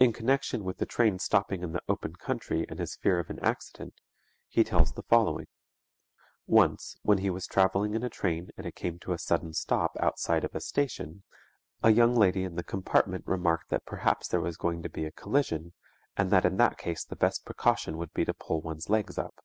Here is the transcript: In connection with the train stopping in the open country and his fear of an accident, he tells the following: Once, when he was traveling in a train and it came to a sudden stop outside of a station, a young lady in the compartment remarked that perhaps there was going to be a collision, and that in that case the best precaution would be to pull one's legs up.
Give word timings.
In 0.00 0.14
connection 0.14 0.64
with 0.64 0.78
the 0.78 0.86
train 0.86 1.18
stopping 1.18 1.62
in 1.62 1.72
the 1.72 1.82
open 1.86 2.16
country 2.16 2.64
and 2.66 2.78
his 2.78 2.96
fear 2.96 3.18
of 3.18 3.28
an 3.28 3.38
accident, 3.40 3.92
he 4.48 4.64
tells 4.64 4.94
the 4.94 5.02
following: 5.02 5.48
Once, 6.46 6.96
when 7.02 7.18
he 7.18 7.28
was 7.28 7.46
traveling 7.46 7.92
in 7.94 8.02
a 8.02 8.08
train 8.08 8.48
and 8.56 8.66
it 8.66 8.74
came 8.74 8.98
to 9.00 9.12
a 9.12 9.18
sudden 9.18 9.52
stop 9.52 9.98
outside 10.00 10.44
of 10.44 10.54
a 10.54 10.62
station, 10.62 11.24
a 11.82 11.90
young 11.90 12.14
lady 12.16 12.42
in 12.44 12.54
the 12.54 12.64
compartment 12.64 13.26
remarked 13.26 13.68
that 13.68 13.84
perhaps 13.84 14.28
there 14.28 14.40
was 14.40 14.56
going 14.56 14.82
to 14.82 14.88
be 14.88 15.04
a 15.04 15.12
collision, 15.12 15.74
and 16.16 16.30
that 16.30 16.46
in 16.46 16.56
that 16.56 16.78
case 16.78 17.04
the 17.04 17.14
best 17.14 17.44
precaution 17.44 17.98
would 17.98 18.14
be 18.14 18.24
to 18.24 18.32
pull 18.32 18.62
one's 18.62 18.88
legs 18.88 19.18
up. 19.18 19.44